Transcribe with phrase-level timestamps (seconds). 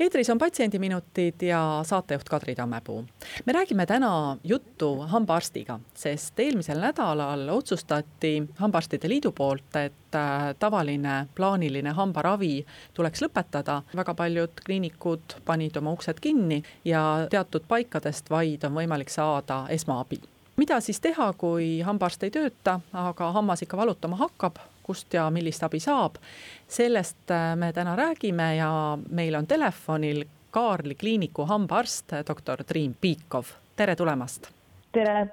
[0.00, 3.04] eetris on Patsiendiminutid ja saatejuht Kadri Tammepuu.
[3.46, 11.26] me räägime täna juttu hambaarstiga, sest eelmisel nädalal otsustati Hambaarstide Liidu poolt, et äh, tavaline
[11.34, 13.82] plaaniline hambaravi tuleks lõpetada.
[13.96, 20.20] väga paljud kliinikud panid oma uksed kinni ja teatud paikadest vaid on võimalik saada esmaabi
[20.56, 25.62] mida siis teha, kui hambaarst ei tööta, aga hammas ikka valutama hakkab, kust ja millist
[25.66, 26.20] abi saab.
[26.68, 30.24] sellest äh, me täna räägime ja meil on telefonil
[30.54, 34.52] Kaarli kliiniku hambaarst, doktor Triin Piikov, tere tulemast.
[34.92, 35.26] tere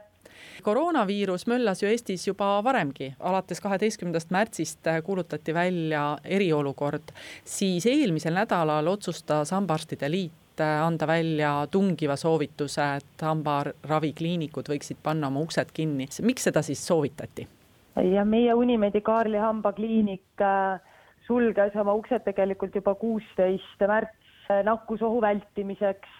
[0.61, 7.13] koroonaviirus möllas ju Eestis juba varemgi, alates kaheteistkümnendast märtsist äh, kuulutati välja eriolukord,
[7.45, 15.31] siis eelmisel nädalal otsustas Hambaarstide Liit äh, anda välja tungiva soovituse, et hambaravikliinikud võiksid panna
[15.31, 16.07] oma uksed kinni.
[16.21, 17.47] miks seda siis soovitati?
[17.95, 20.79] Ja meie Unimed Kaarli hambakliinik äh,
[21.27, 26.19] sulges oma uksed tegelikult juba kuusteist märts äh, nakkusohu vältimiseks.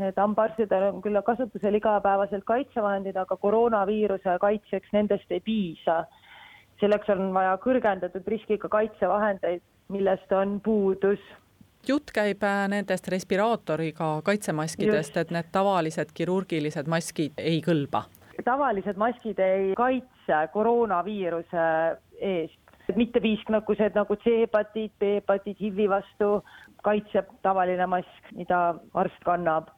[0.00, 6.04] et hambaarstidel on küll kasutusel igapäevaselt kaitsevahendid, aga koroonaviiruse kaitseks nendest ei piisa.
[6.80, 11.20] selleks on vaja kõrgendatud riskiga kaitsevahendeid, millest on puudus
[11.88, 18.06] jutt käib äh, nendest respiraatoriga kaitsemaskidest, et need tavalised kirurgilised maskid ei kõlba
[18.44, 21.66] tavalised maskid ei kaitse koroonaviiruse
[22.18, 22.58] eest.
[22.96, 26.42] mitte piisknakkused nagu C-hepatiit, B-hepatiit, HIV-i vastu
[26.82, 29.68] kaitseb tavaline mask, mida arst kannab.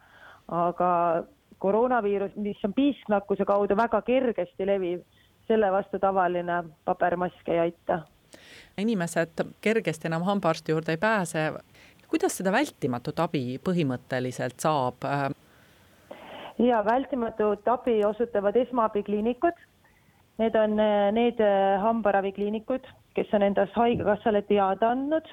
[0.49, 1.25] aga
[1.59, 5.01] koroonaviirus, mis on piisknakkuse kaudu väga kergesti leviv,
[5.49, 8.03] selle vastu tavaline pabermask ei aita.
[8.79, 11.53] inimesed kergesti enam hambaarsti juurde ei pääse.
[12.09, 15.05] kuidas seda vältimatut abi põhimõtteliselt saab
[16.59, 19.57] ja vältimatut abi osutavad esmaabikliinikud.
[20.39, 25.29] Need on eh, need eh, hambaravikliinikud, kes on endast Haigekassale teada andnud,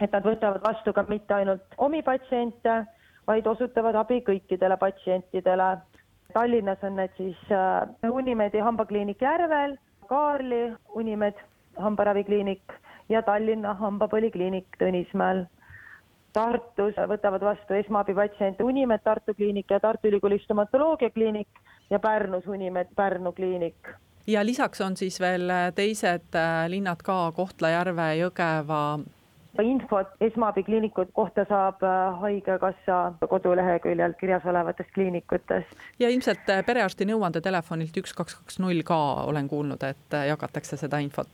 [0.00, 2.84] et nad võtavad vastu ka mitte ainult omi patsiente,
[3.26, 5.72] vaid osutavad abi kõikidele patsientidele.
[6.34, 11.38] Tallinnas on need siis eh, Unimedi hambakliinik Järvel, Kaarli Unimed
[11.80, 12.78] hambaravikliinik
[13.08, 15.46] ja Tallinna hambapõlikliinik Tõnismäel
[16.34, 21.48] Tartus võtavad vastu esmaabipatsiente Unimed Tartu kliinik ja Tartu Ülikooli stomatoloogia kliinik
[21.90, 23.90] ja Pärnus Unimed Pärnu kliinik.
[24.26, 29.00] ja lisaks on siis veel teised äh, linnad ka, Kohtla-Järve, Jõgeva.
[29.62, 35.78] infot esmaabikliinikute kohta saab äh, Haigekassa koduleheküljel kirjas olevatest kliinikutest.
[35.98, 40.98] ja ilmselt äh, perearsti nõuandetelefonilt üks, kaks, kaks, null ka olen kuulnud, et jagatakse seda
[40.98, 41.28] infot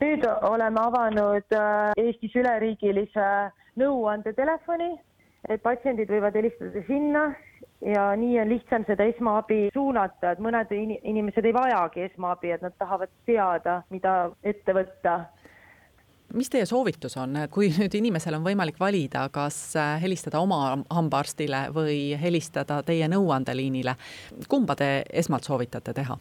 [0.00, 3.28] nüüd oleme avanud äh, Eestis üleriigilise
[3.80, 4.90] nõuandetelefoni,
[5.48, 7.28] et patsiendid võivad helistada sinna
[7.84, 12.74] ja nii on lihtsam seda esmaabi suunata, et mõned inimesed ei vajagi esmaabi, et nad
[12.78, 15.18] tahavad teada, mida ette võtta
[16.34, 21.68] mis teie soovitus on, kui nüüd inimesel on võimalik valida, kas äh, helistada oma hambaarstile
[21.74, 23.94] või helistada teie nõuandeliinile,
[24.50, 26.18] kumba te esmalt soovitate teha?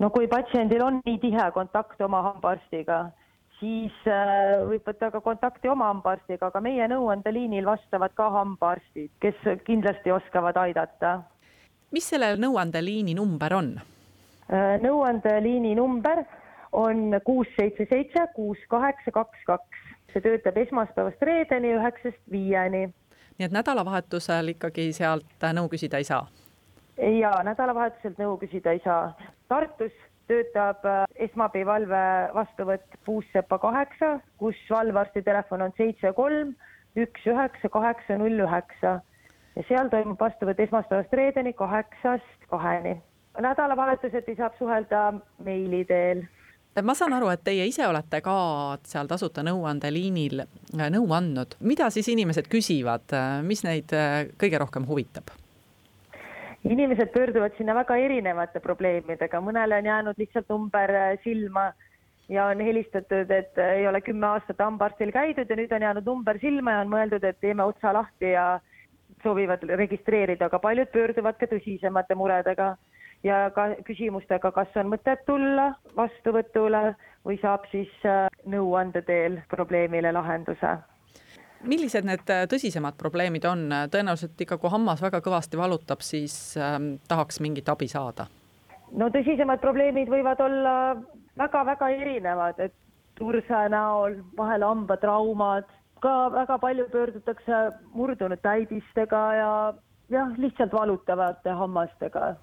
[0.00, 3.10] no kui patsiendil on nii tihe kontakt oma hambaarstiga,
[3.60, 9.38] siis äh, võib võtta ka kontakti oma hambaarstiga, aga meie nõuandeliinil vastavad ka hambaarstid, kes
[9.66, 11.20] kindlasti oskavad aidata.
[11.92, 13.72] mis selle nõuandeliini number on?
[14.50, 16.24] Äh, nõuandeliini number
[16.72, 19.86] on kuus seitse seitse kuus kaheksa kaks kaks.
[20.12, 22.88] see töötab esmaspäevast reedeni üheksast viieni.
[23.38, 26.26] nii et nädalavahetusel ikkagi sealt nõu küsida ei saa?
[27.20, 29.12] ja nädalavahetuselt nõu küsida ei saa.
[29.48, 29.92] Tartus
[30.30, 32.02] töötab äh, esmaabivalve
[32.34, 36.54] vastuvõtt Puussepa kaheksa, kus valvearsti telefon on seitse kolm
[36.98, 38.98] üks üheksa kaheksa null üheksa
[39.56, 42.98] ja seal toimub vastuvõtt esmaspäevast reedeni kaheksast kaheni.
[43.40, 45.12] nädalavahetuseti saab suhelda
[45.44, 46.24] meili teel
[46.82, 48.34] ma saan aru, et teie ise olete ka
[48.86, 53.10] seal tasuta nõuandeliinil äh, nõu andnud, mida siis inimesed küsivad,
[53.46, 55.34] mis neid äh, kõige rohkem huvitab?
[56.64, 61.70] Inimesed pöörduvad sinna väga erinevate probleemidega, mõnele on jäänud lihtsalt number äh, silma
[62.28, 66.06] ja on helistatud, et äh, ei ole kümme aastat hambaarstil käidud ja nüüd on jäänud
[66.06, 68.60] number silma ja on mõeldud, et teeme otsa lahti ja
[69.22, 72.74] soovivad registreerida, aga paljud pöörduvad ka tõsisemate muredega
[73.24, 80.12] ja ka küsimustega, kas on mõtet tulla vastuvõtule või saab siis äh, nõuande teel probleemile
[80.12, 80.76] lahenduse
[81.62, 86.94] millised need äh, tõsisemad probleemid on, tõenäoliselt ikka, kui hammas väga kõvasti valutab, siis ähm,
[87.08, 88.26] tahaks mingit abi saada?
[88.92, 90.74] no tõsisemad probleemid võivad olla
[91.38, 92.74] väga-väga erinevad, et
[93.18, 95.68] turse näol, vahel hambatraumad,
[96.00, 97.58] ka väga palju pöördutakse
[97.94, 99.50] murdunud täidistega ja
[100.10, 102.34] jah, lihtsalt valutavate hammastega.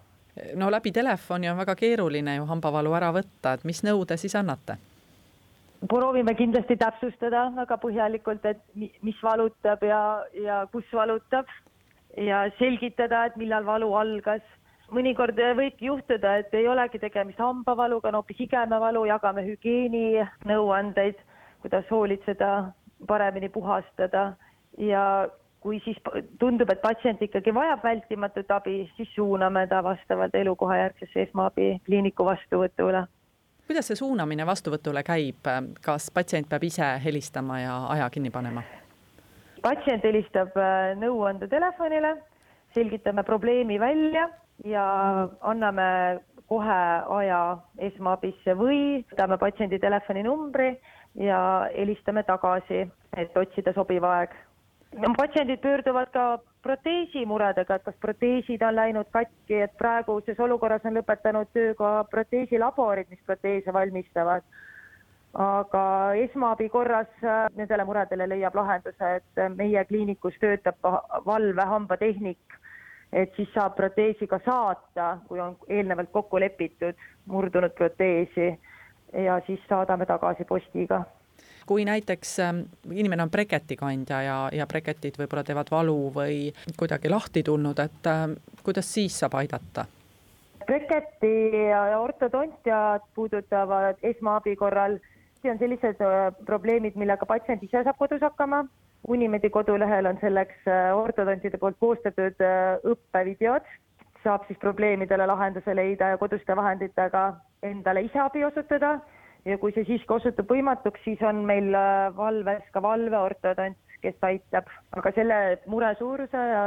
[0.56, 4.36] no läbi telefoni on väga keeruline ju hambavalu ära võtta, et mis nõu te siis
[4.36, 4.78] annate?
[5.90, 10.02] Proovime kindlasti täpsustada väga põhjalikult, et mis valutab ja,
[10.34, 11.50] ja kus valutab
[12.18, 14.42] ja selgitada, et millal valu algas
[14.94, 21.20] mõnikord võibki juhtuda, et ei olegi tegemist hambavaluga, on hoopis igemevalu, jagame hügieeninõuandeid,
[21.62, 22.72] kuidas hoolitseda,
[23.08, 24.32] paremini puhastada
[24.82, 25.28] ja
[25.62, 25.98] kui siis
[26.40, 33.04] tundub, et patsient ikkagi vajab vältimatut abi, siis suuname ta vastavalt elukohajärgsesse esmaabikliiniku vastuvõtule.
[33.68, 35.48] Kuidas see suunamine vastuvõtule käib,
[35.84, 38.64] kas patsient peab ise helistama ja aja kinni panema?
[39.64, 42.16] patsient helistab äh, nõuandetelefonile,
[42.76, 44.28] selgitame probleemi välja
[44.66, 44.86] ja
[45.42, 45.88] anname
[46.48, 46.82] kohe
[47.20, 47.42] aja
[47.90, 50.70] esmaabisse või võtame patsiendi telefoninumbri
[51.20, 51.40] ja
[51.74, 52.86] helistame tagasi,
[53.18, 54.36] et otsida sobiv aeg.
[55.18, 61.48] Patsiendid pöörduvad ka proteesimuredega, et kas proteesid on läinud katki, et praeguses olukorras on lõpetanud
[61.54, 64.44] töö ka proteesilaborid, mis proteese valmistavad.
[65.38, 67.08] aga esmaabi korras
[67.56, 70.76] nendele muredele leiab lahenduse, et meie kliinikus töötab
[71.26, 72.56] valvehambatehnik
[73.14, 76.96] et siis saab proteesi ka saata, kui on eelnevalt kokku lepitud
[77.26, 78.60] murdunud proteesi
[79.14, 81.04] ja siis saadame tagasi postiga
[81.68, 86.48] kui näiteks ähm, inimene on breketi kandja ja, ja breketid võib-olla teevad valu või
[86.80, 88.26] kuidagi lahti tulnud, et äh,
[88.64, 89.86] kuidas siis saab aidata?
[90.68, 94.98] breketi ja ortodontiat puudutavad esmaabi korral,
[95.42, 98.66] see on sellised äh, probleemid, millega patsient ise saab kodus hakkama.
[99.08, 103.70] Unimedi kodulehel on selleks äh, ortodontide poolt koostatud äh, õppevideod,
[104.24, 107.30] saab siis probleemidele lahenduse leida ja koduste vahenditega
[107.64, 108.98] endale ise abi osutada
[109.48, 114.70] ja kui see siiski osutub võimatuks, siis on meil äh, valves ka valveortodont, kes aitab,
[114.98, 115.40] aga selle
[115.72, 116.64] mure suuruse ja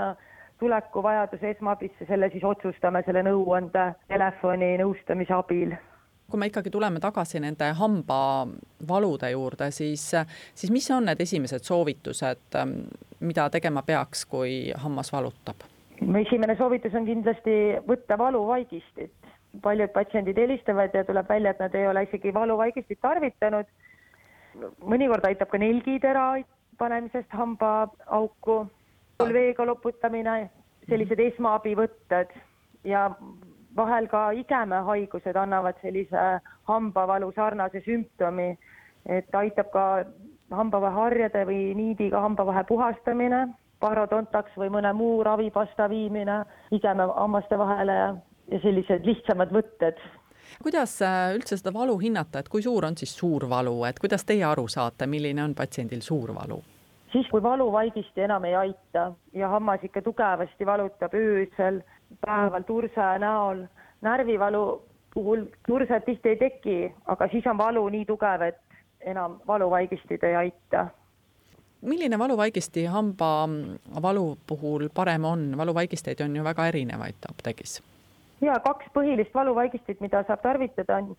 [0.61, 5.77] tuleku vajaduse esmaabisse, selle siis otsustame selle nõuande telefoni nõustamise abil
[6.31, 10.05] kui me ikkagi tuleme tagasi nende hambavalude juurde, siis,
[10.55, 12.59] siis mis on need esimesed soovitused,
[13.26, 15.67] mida tegema peaks, kui hammas valutab?
[16.21, 17.56] esimene soovitus on kindlasti
[17.88, 19.12] võtta valuvaigistit.
[19.62, 23.67] Paljud patsiendid helistavad ja tuleb välja, et nad ei ole isegi valuvaigistit tarvitanud.
[24.82, 26.43] mõnikord aitab ka nelgitera
[26.79, 28.67] panemisest hambaauku,
[29.32, 30.50] veega loputamine,
[30.88, 32.32] sellised esmaabivõtted
[32.85, 33.11] ja
[33.76, 38.58] vahel ka igemehaigused annavad sellise hambavalu sarnase sümptomi,
[39.06, 39.85] et aitab ka
[40.50, 43.47] hambavaheharjade või niidiga hambavahe puhastamine,
[43.81, 46.43] parodontaks või mõne muu ravipasta viimine
[46.75, 48.11] igemehammaste vahele ja,
[48.50, 50.00] ja sellised lihtsamad võtted
[50.62, 54.25] kuidas äh, üldse seda valu hinnata, et kui suur on siis suur valu, et kuidas
[54.29, 56.61] teie aru saate, milline on patsiendil suur valu?
[57.12, 61.81] siis, kui valuvaigisti enam ei aita ja hammas ikka tugevasti valutab öösel,
[62.20, 63.64] päeval turse näol,
[64.02, 64.64] närvivalu
[65.14, 68.61] puhul turset tihti ei teki, aga siis on valu nii tugev, et
[69.00, 70.87] enam valuvaigistid ei aita
[71.81, 77.81] milline valuvaigisti hambavalu puhul parem on, valuvaigisteid on ju väga erinevaid apteegis?
[78.40, 81.16] Ja kaks põhilist valuvaigistit, mida saab tarvitada, on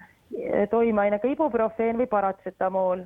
[0.71, 3.05] toimeainega ibuprofeen või paratsetamool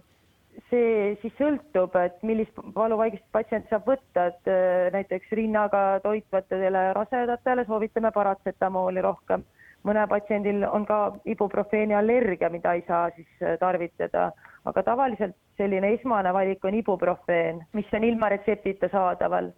[0.69, 7.65] see siis sõltub, et millist valuvaigist patsient saab võtta, et äh, näiteks rinnaga toitvatele rasedatele
[7.67, 9.45] soovitame paratsetamooli rohkem.
[9.85, 14.31] mõne patsiendil on ka ibuprofeeni allergia, mida ei saa siis äh, tarvitada,
[14.65, 19.51] aga tavaliselt selline esmane valik on ibuprofeen, mis on ilma retseptita saadaval.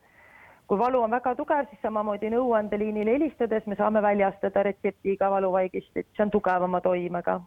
[0.68, 6.26] Kui valu on väga tugev, siis samamoodi nõuandeliinile helistades me saame väljastada retseptiga valuvaigistit, see
[6.26, 7.40] on tugevama toimega.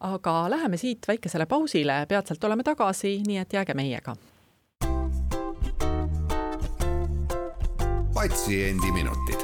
[0.00, 4.16] Aga läheme siit väikesele pausile, peatselt oleme tagasi, nii et jääge meiega.
[8.20, 9.40] patsiendiminutid,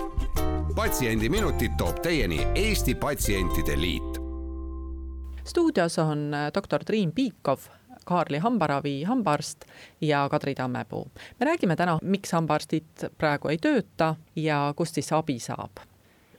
[0.76, 4.20] Patsiendiminutid toob teieni Eesti Patsientide Liit.
[5.44, 7.58] stuudios on doktor Triin Piikov,
[8.06, 9.66] Kaarli hambaravi hambaarst
[10.00, 11.06] ja Kadri Tammepuu.
[11.40, 15.84] me räägime täna, miks hambaarstid praegu ei tööta ja kust siis abi saab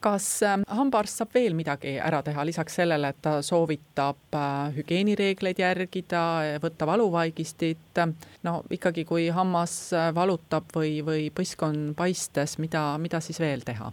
[0.07, 5.61] kas ähm, hambaarst saab veel midagi ära teha lisaks sellele, et ta soovitab äh, hügieenireegleid
[5.61, 6.23] järgida,
[6.63, 8.01] võtta valuvaigistit?
[8.43, 13.65] no ikkagi, kui hammas äh, valutab või, või põsk on paistes, mida, mida siis veel
[13.67, 13.91] teha?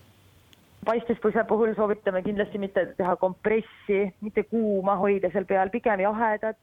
[0.84, 6.58] paistespõse puhul soovitame kindlasti mitte teha kompressi, mitte kuuma hoida seal peal, pigem jahedat.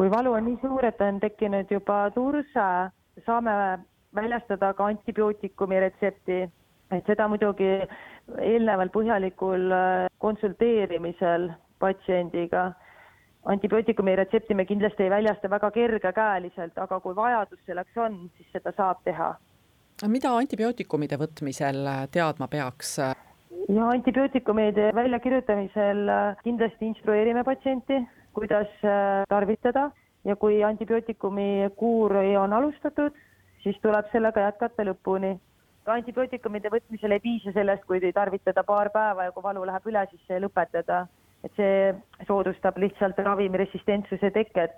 [0.00, 2.68] Kui valu on nii suur, et on tekkinud juba turse,
[3.26, 3.52] saame
[4.16, 6.46] väljastada ka antibiootikumi retsepti
[6.96, 7.68] et seda muidugi
[8.42, 11.50] eelneval põhjalikul äh, konsulteerimisel
[11.82, 12.70] patsiendiga.
[13.50, 18.72] antibiootikumi retsepti me kindlasti ei väljasta väga kergekäeliselt, aga kui vajadus selleks on, siis seda
[18.76, 19.30] saab teha.
[20.08, 22.98] mida antibiootikumide võtmisel teadma peaks?
[23.68, 26.04] ja antibiootikumide väljakirjutamisel
[26.44, 28.02] kindlasti instrueerime patsienti,
[28.34, 29.90] kuidas äh, tarvitada
[30.24, 33.14] ja kui antibiootikumi kuuri on alustatud,
[33.62, 35.38] siis tuleb sellega jätkata lõpuni.
[35.90, 40.22] antibiootikumide võtmisel ei piisa sellest, kui tarvitada paar päeva ja kui valu läheb üle, siis
[40.26, 41.06] see lõpetada.
[41.44, 41.94] et see
[42.26, 44.76] soodustab lihtsalt ravimiresistentsuse teket.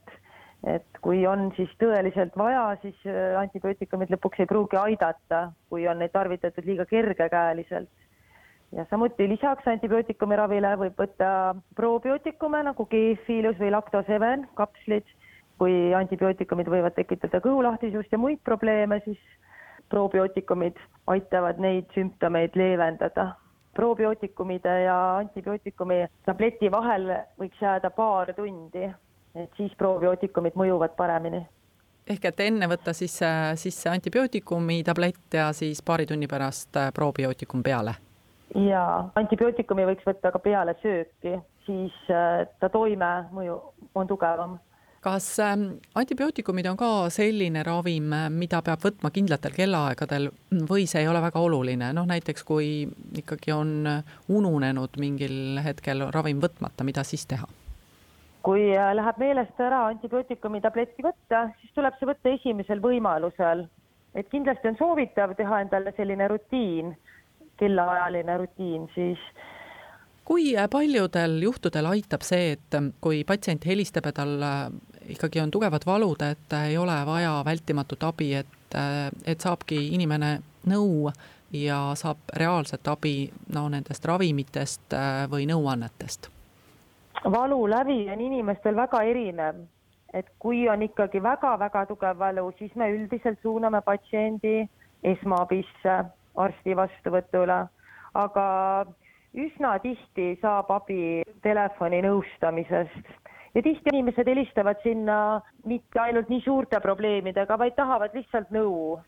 [0.66, 5.98] et kui on siis tõeliselt vaja, siis äh, antibiootikumid lõpuks ei pruugi aidata, kui on
[5.98, 7.90] neid tarvitatud liiga kergekäeliselt
[8.76, 11.28] ja samuti lisaks antibiootikumi ravile võib võtta
[11.76, 15.04] probiootikume nagu G-Filus või Lactoseven kapslid.
[15.62, 19.18] kui antibiootikumid võivad tekitada kõhulahtisust ja muid probleeme, siis
[19.88, 23.34] probiootikumid aitavad neid sümptomeid leevendada.
[23.72, 28.90] probiootikumide ja antibiootikumi tableti vahel võiks jääda paar tundi,
[29.34, 31.46] et siis probiootikumid mõjuvad paremini
[32.06, 33.20] ehk et enne võtta siis
[33.54, 37.94] sisse antibiootikumi tablett ja siis paari tunni pärast probiootikum peale
[38.54, 38.82] ja
[39.16, 43.56] antibiootikumi võiks võtta ka peale sööki, siis äh, ta toimemõju
[43.94, 44.58] on tugevam.
[45.02, 50.28] kas ähm, antibiootikumid on ka selline ravim, mida peab võtma kindlatel kellaaegadel
[50.68, 52.86] või see ei ole väga oluline, noh näiteks kui
[53.18, 53.88] ikkagi on
[54.28, 57.48] ununenud mingil hetkel ravim võtmata, mida siis teha?
[58.42, 63.66] kui äh, läheb meelest ära antibiootikumi tabletti võtta, siis tuleb see võtta esimesel võimalusel.
[64.14, 66.92] et kindlasti on soovitav teha endale selline rutiin
[67.62, 69.18] kellaajaline rutiin, siis
[70.24, 74.60] kui paljudel juhtudel aitab see, et kui patsient helistab ja tal äh,
[75.14, 80.38] ikkagi on tugevad valud, et ei ole vaja vältimatut abi, et, äh, et saabki inimene
[80.70, 81.10] nõu
[81.52, 86.30] ja saab reaalset abi no nendest ravimitest äh, või nõuannetest?
[87.22, 89.60] valu lävi on inimestel väga erinev,
[90.14, 94.64] et kui on ikkagi väga-väga tugev valu, siis me üldiselt suuname patsiendi
[95.04, 95.98] esmaabisse
[96.34, 97.58] arsti vastuvõtule,
[98.14, 98.46] aga
[99.34, 103.12] üsna tihti saab abi telefoninõustamisest
[103.54, 105.16] ja tihti inimesed helistavad sinna
[105.64, 109.00] mitte ainult nii suurte probleemidega, vaid tahavad lihtsalt nõu.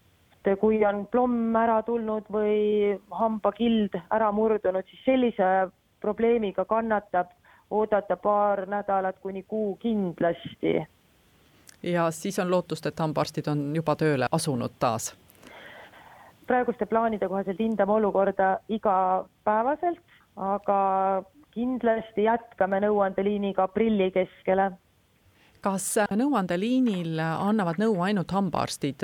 [0.60, 7.30] kui on plomm ära tulnud või hambakild ära murdunud, siis sellise probleemiga kannatab
[7.70, 10.86] oodata paar nädalat kuni kuu kindlasti.
[11.82, 15.14] ja siis on lootust, et hambaarstid on juba tööle asunud taas
[16.46, 20.00] praeguste plaanide kohaselt hindame olukorda igapäevaselt,
[20.36, 20.78] aga
[21.54, 24.72] kindlasti jätkame nõuandeliiniga aprilli keskele.
[25.64, 29.00] Kas nõuandeliinil annavad nõu ainult hambaarstid,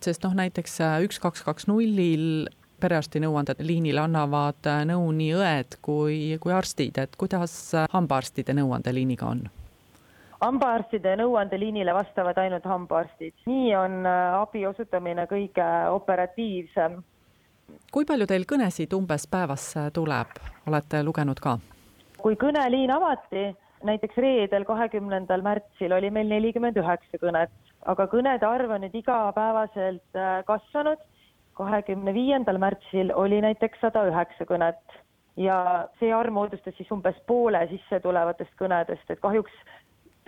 [0.00, 2.48] sest noh, näiteks üks, kaks, kaks nullil
[2.80, 7.52] perearsti nõuandeliinil annavad nõu nii õed kui, kui arstid, et kuidas
[7.92, 9.44] hambaarstide nõuandeliiniga on?
[10.40, 17.00] Hambaarstide nõuandeliinile vastavad ainult hambaarstid, nii on äh, abi osutamine kõige operatiivsem.
[17.92, 21.58] kui palju teil kõnesid umbes päevas äh, tuleb, olete lugenud ka?
[22.20, 23.50] kui kõneliin avati,
[23.84, 27.52] näiteks reedel, kahekümnendal märtsil oli meil nelikümmend üheksa kõnet,
[27.88, 30.98] aga kõnede arv on nüüd igapäevaselt äh, kasvanud.
[31.60, 35.00] kahekümne viiendal märtsil oli näiteks sada üheksa kõnet
[35.36, 39.52] ja see arv moodustas siis umbes poole sissetulevatest kõnedest, et kahjuks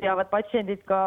[0.01, 1.01] peavad patsiendid ka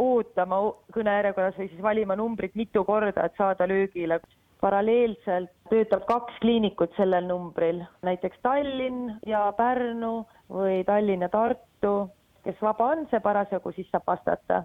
[0.00, 0.58] ootama
[0.94, 4.20] kõnejärjekorras või siis valima numbrit mitu korda, et saada löögile.
[4.64, 12.10] paralleelselt töötab kaks kliinikut sellel numbril, näiteks Tallinn ja Pärnu või Tallinn ja Tartu.
[12.44, 14.64] kes vaba on, see parasjagu siis saab vastata.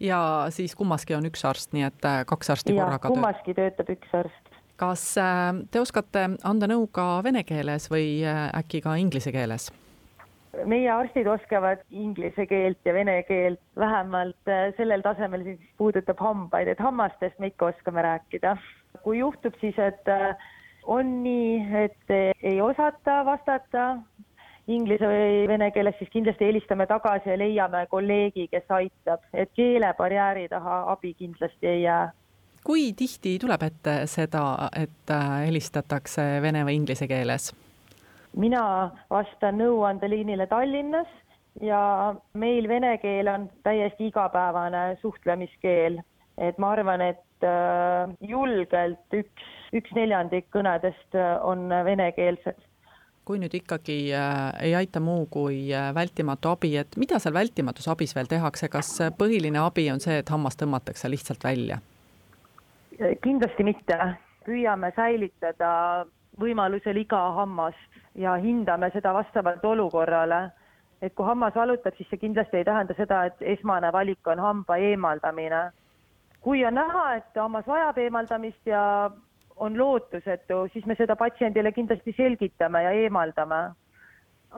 [0.00, 3.90] ja siis kummaski on üks arst, nii et äh, kaks arsti ja, korraga kummaski töötab
[3.90, 8.96] üks arst kas äh, te oskate anda nõu ka vene keeles või äh, äkki ka
[8.96, 9.70] inglise keeles?
[10.70, 16.68] Meie arstid oskavad inglise keelt ja vene keelt vähemalt äh, sellel tasemel, mis puudutab hambaid,
[16.68, 18.56] et hammastest me ikka oskame rääkida.
[19.02, 20.36] kui juhtub siis, et äh,
[20.84, 23.96] on nii, et ei osata vastata
[24.68, 30.48] inglise või vene keeles, siis kindlasti helistame tagasi ja leiame kolleegi, kes aitab, et keelebarjääri
[30.48, 32.12] taha abi kindlasti ei jää
[32.64, 37.52] kui tihti tuleb ette seda, et äh, helistatakse vene või inglise keeles?
[38.36, 41.10] Mina vastan nõuandeliinile Tallinnas
[41.62, 46.00] ja meil vene keel on täiesti igapäevane suhtlemiskeel,
[46.38, 52.58] et ma arvan, et äh, julgelt üks, üks neljandik kõnedest äh, on venekeelsed.
[53.24, 58.12] Kui nüüd ikkagi äh, ei aita muu kui vältimatu abi, et mida seal vältimatus abis
[58.16, 61.80] veel tehakse, kas põhiline abi on see, et hammas tõmmatakse lihtsalt välja?
[62.94, 63.96] kindlasti mitte,
[64.46, 66.04] püüame säilitada
[66.40, 70.50] võimalusel iga hammast ja hindame seda vastavalt olukorrale.
[71.02, 74.76] et kui hammas valutab, siis see kindlasti ei tähenda seda, et esmane valik on hamba
[74.76, 75.70] eemaldamine.
[76.40, 79.10] kui on näha, et hammas vajab eemaldamist ja
[79.56, 83.74] on lootusetu, siis me seda patsiendile kindlasti selgitame ja eemaldame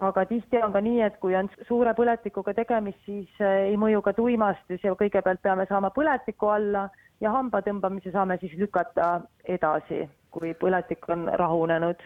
[0.01, 4.03] aga tihti on ka nii, et kui on suure põletikuga tegemist, siis äh, ei mõju
[4.05, 6.87] ka tuimastus ja kõigepealt peame saama põletiku alla
[7.21, 9.21] ja hamba tõmbamise saame siis lükata
[9.57, 10.05] edasi,
[10.37, 12.05] kui põletik on rahunenud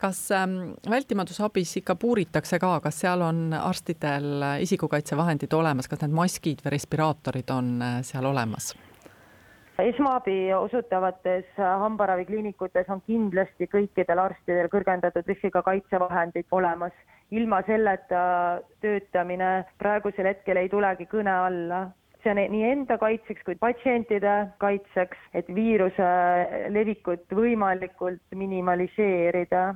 [0.00, 6.16] kas ähm, vältimatus abis ikka puuritakse ka, kas seal on arstidel isikukaitsevahendid olemas, kas need
[6.16, 8.74] maskid või respiraatorid on äh, seal olemas?
[9.82, 16.94] esmaabi osutavates hambaravikliinikutes on kindlasti kõikidel arstidel kõrgendatud riskiga kaitsevahendid olemas
[17.34, 18.22] ilma selleta
[18.80, 21.80] töötamine praegusel hetkel ei tulegi kõne alla.
[22.24, 26.08] See on nii enda kaitseks kui patsientide kaitseks, et viiruse
[26.72, 29.74] levikut võimalikult minimaliseerida.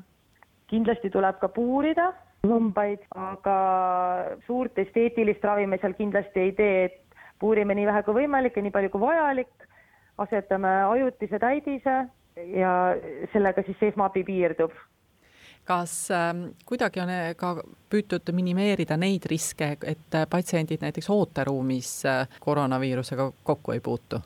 [0.68, 2.10] kindlasti tuleb ka puurida
[2.44, 3.58] hambaid, aga
[4.46, 8.62] suurt esteetilist ravi me seal kindlasti ei tee, et puurime nii vähe kui võimalik ja
[8.62, 9.68] nii palju kui vajalik,
[10.18, 11.96] asetame ajutise täidise
[12.54, 12.72] ja
[13.32, 14.74] sellega siis see esmaabi piirdub
[15.68, 16.32] kas äh,
[16.66, 17.52] kuidagi on äh, ka
[17.92, 24.22] püütud minimeerida neid riske, et äh, patsiendid näiteks ooteruumis äh, koroonaviirusega kokku ei puutu?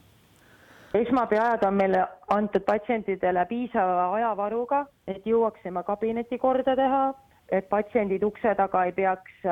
[0.93, 7.05] esmaabiajad on meile antud patsientidele piisava ajavaruga, et jõuaksime kabineti korda teha,
[7.49, 9.47] et patsiendid ukse taga ei peaks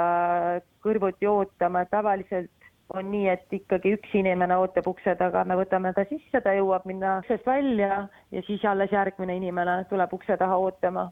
[0.86, 5.95] kõrvuti ootama, et tavaliselt on nii, et ikkagi üks inimene ootab ukse taga, me võtame
[5.98, 10.62] ta sisse, ta jõuab minna uksest välja ja siis alles järgmine inimene tuleb ukse taha
[10.62, 11.10] ootama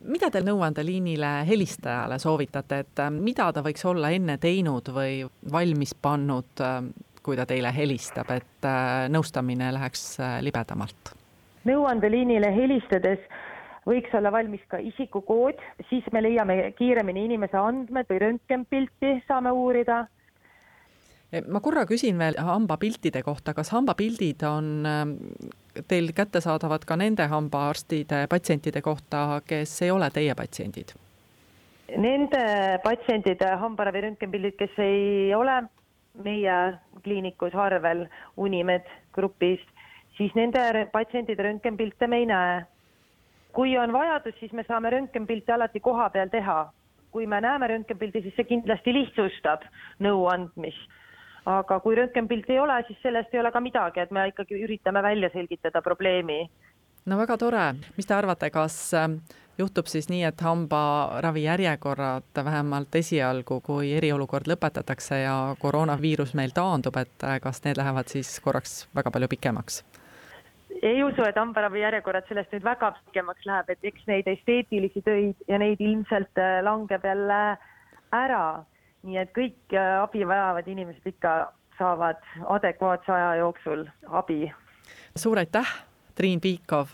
[0.00, 5.22] mida te nõuandeliinile helistajale soovitate, et äh, mida ta võiks olla enne teinud või
[5.52, 6.80] valmis pannud, äh,
[7.22, 11.16] kui ta teile helistab, et äh, nõustamine läheks libedamalt?
[11.62, 13.20] nõuandeliinile helistades
[13.86, 20.00] võiks olla valmis ka isikukood, siis me leiame kiiremini inimese andmed või röntgenpilti saame uurida
[21.48, 25.14] ma korra küsin veel hambapiltide kohta, kas hambapildid on ähm,
[25.88, 30.92] teil kättesaadavad ka nende hambaarstide patsientide kohta, kes ei ole teie patsiendid?
[31.96, 32.42] Nende
[32.84, 35.62] patsientide hambaravi röntgenpildid, kes ei ole
[36.24, 36.58] meie
[37.04, 39.60] kliinikus arvel Unimed grupis,
[40.16, 42.62] siis nende patsientide röntgenpilte me ei näe.
[43.52, 46.72] kui on vajadus, siis me saame röntgenpilte alati koha peal teha.
[47.10, 49.64] kui me näeme röntgenpildi, siis see kindlasti lihtsustab
[50.00, 51.00] nõu andmist
[51.46, 55.02] aga kui röntgenpilti ei ole, siis sellest ei ole ka midagi, et me ikkagi üritame
[55.02, 56.50] välja selgitada probleemi.
[57.06, 59.18] no väga tore, mis te arvate, kas ähm,
[59.58, 66.96] juhtub siis nii, et hambaravi järjekorrad vähemalt esialgu, kui eriolukord lõpetatakse ja koroonaviirus meil taandub,
[66.96, 69.82] et äh, kas need lähevad siis korraks väga palju pikemaks?
[70.82, 75.48] ei usu, et hambaravi järjekorrad sellest nüüd väga pikemaks läheb, et eks neid esteetilisi töid
[75.48, 77.42] ja neid ilmselt äh, langeb jälle
[78.12, 78.64] ära
[79.02, 84.52] nii et kõik äh, abi vajavad inimesed ikka saavad adekvaatse aja jooksul abi.
[85.16, 85.68] suur aitäh,
[86.14, 86.86] Triin Piikov,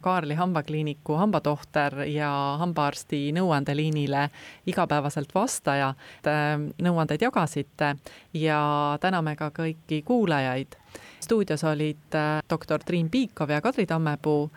[0.00, 4.28] Kaarli hambakliiniku hambatohter ja hambaarsti nõuandeliinile
[4.66, 5.94] igapäevaselt vastaja.
[6.82, 7.96] nõuandeid jagasite
[8.34, 8.60] ja
[9.00, 10.76] täname ka kõiki kuulajaid.
[11.20, 14.50] stuudios olid äh, doktor Triin Piikov ja Kadri Tammepuu.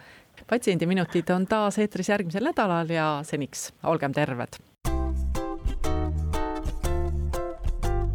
[0.48, 4.69] patsiendiminutid on taas eetris järgmisel nädalal ja seniks olgem terved